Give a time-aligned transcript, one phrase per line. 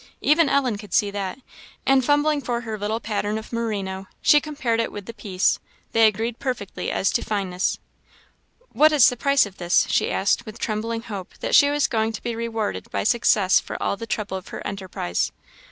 [0.21, 1.37] Even Ellen could see that,
[1.85, 5.59] and fumbling for her little pattern of merino, she compared it with the piece.
[5.91, 7.77] They agreed perfectly as to fineness.
[8.71, 12.13] "What is the price of this?" she asked, with trembling hope that she was going
[12.13, 15.31] to be rewarded by success for all the trouble of her enterprise.